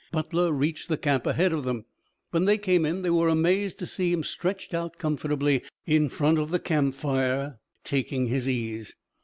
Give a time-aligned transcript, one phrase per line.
[0.11, 1.85] Butler reached the camp ahead of them.
[2.31, 6.39] When they came in they were amazed to see him stretched out comfortably in front
[6.39, 8.95] of the campfire, taking his ease.